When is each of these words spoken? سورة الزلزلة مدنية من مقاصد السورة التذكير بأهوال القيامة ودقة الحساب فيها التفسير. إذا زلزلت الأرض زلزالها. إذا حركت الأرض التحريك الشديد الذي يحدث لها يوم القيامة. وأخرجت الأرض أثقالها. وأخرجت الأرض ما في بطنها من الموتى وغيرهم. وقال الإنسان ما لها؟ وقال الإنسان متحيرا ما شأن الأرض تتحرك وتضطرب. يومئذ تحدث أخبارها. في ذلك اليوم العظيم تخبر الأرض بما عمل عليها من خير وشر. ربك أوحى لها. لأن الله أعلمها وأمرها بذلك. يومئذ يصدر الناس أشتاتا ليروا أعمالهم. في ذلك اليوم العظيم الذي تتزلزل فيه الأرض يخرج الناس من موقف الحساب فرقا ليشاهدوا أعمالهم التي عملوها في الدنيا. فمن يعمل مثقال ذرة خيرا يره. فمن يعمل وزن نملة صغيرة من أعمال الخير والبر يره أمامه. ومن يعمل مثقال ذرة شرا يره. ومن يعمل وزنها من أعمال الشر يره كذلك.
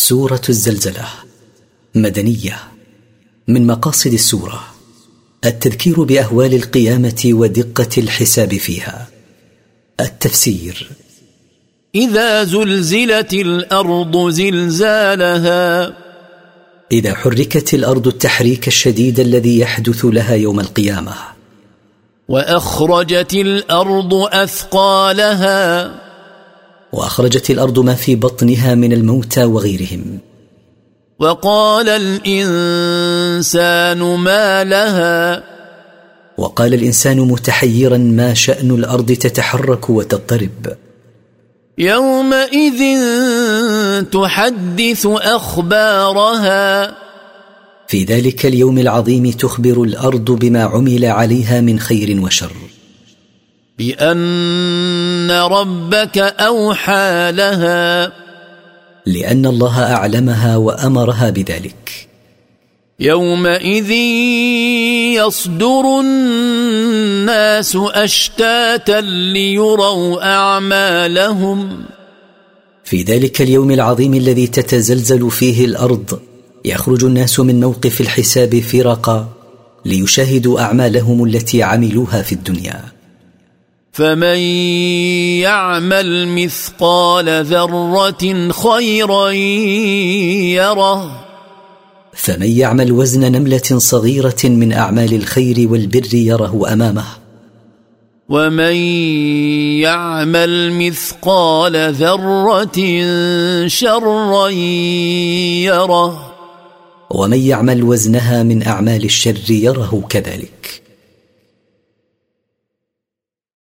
سورة 0.00 0.42
الزلزلة 0.48 1.06
مدنية 1.94 2.58
من 3.48 3.66
مقاصد 3.66 4.12
السورة 4.12 4.64
التذكير 5.44 6.02
بأهوال 6.02 6.54
القيامة 6.54 7.22
ودقة 7.26 7.88
الحساب 7.98 8.54
فيها 8.54 9.08
التفسير. 10.00 10.90
إذا 11.94 12.44
زلزلت 12.44 13.32
الأرض 13.32 14.28
زلزالها. 14.30 15.96
إذا 16.92 17.14
حركت 17.14 17.74
الأرض 17.74 18.06
التحريك 18.06 18.68
الشديد 18.68 19.20
الذي 19.20 19.58
يحدث 19.58 20.04
لها 20.04 20.34
يوم 20.34 20.60
القيامة. 20.60 21.14
وأخرجت 22.28 23.34
الأرض 23.34 24.14
أثقالها. 24.14 25.94
وأخرجت 26.92 27.50
الأرض 27.50 27.78
ما 27.78 27.94
في 27.94 28.16
بطنها 28.16 28.74
من 28.74 28.92
الموتى 28.92 29.44
وغيرهم. 29.44 30.18
وقال 31.18 31.88
الإنسان 31.88 33.98
ما 33.98 34.64
لها؟ 34.64 35.44
وقال 36.38 36.74
الإنسان 36.74 37.20
متحيرا 37.20 37.96
ما 37.96 38.34
شأن 38.34 38.70
الأرض 38.70 39.12
تتحرك 39.12 39.90
وتضطرب. 39.90 40.76
يومئذ 41.78 43.04
تحدث 44.04 45.06
أخبارها. 45.06 46.94
في 47.86 48.04
ذلك 48.04 48.46
اليوم 48.46 48.78
العظيم 48.78 49.30
تخبر 49.30 49.82
الأرض 49.82 50.30
بما 50.30 50.62
عمل 50.62 51.04
عليها 51.04 51.60
من 51.60 51.78
خير 51.78 52.20
وشر. 52.20 52.52
ربك 55.30 56.18
أوحى 56.18 57.32
لها. 57.32 58.12
لأن 59.06 59.46
الله 59.46 59.92
أعلمها 59.92 60.56
وأمرها 60.56 61.30
بذلك. 61.30 62.08
يومئذ 63.00 63.90
يصدر 65.26 66.00
الناس 66.00 67.76
أشتاتا 67.76 69.00
ليروا 69.00 70.34
أعمالهم. 70.34 71.84
في 72.84 73.02
ذلك 73.02 73.42
اليوم 73.42 73.70
العظيم 73.70 74.14
الذي 74.14 74.46
تتزلزل 74.46 75.30
فيه 75.30 75.64
الأرض 75.64 76.20
يخرج 76.64 77.04
الناس 77.04 77.40
من 77.40 77.60
موقف 77.60 78.00
الحساب 78.00 78.60
فرقا 78.60 79.28
ليشاهدوا 79.84 80.60
أعمالهم 80.60 81.24
التي 81.24 81.62
عملوها 81.62 82.22
في 82.22 82.32
الدنيا. 82.32 82.99
فمن 84.00 84.38
يعمل 85.44 86.28
مثقال 86.28 87.44
ذرة 87.44 88.50
خيرا 88.52 89.30
يره. 90.58 91.24
فمن 92.12 92.46
يعمل 92.46 92.92
وزن 92.92 93.32
نملة 93.32 93.78
صغيرة 93.78 94.36
من 94.44 94.72
أعمال 94.72 95.14
الخير 95.14 95.68
والبر 95.70 96.14
يره 96.14 96.72
أمامه. 96.72 97.04
ومن 98.28 98.74
يعمل 99.84 100.72
مثقال 100.72 101.94
ذرة 101.94 102.78
شرا 103.66 104.48
يره. 105.68 106.32
ومن 107.10 107.38
يعمل 107.38 107.82
وزنها 107.82 108.42
من 108.42 108.62
أعمال 108.62 109.04
الشر 109.04 109.50
يره 109.50 110.04
كذلك. 110.08 110.89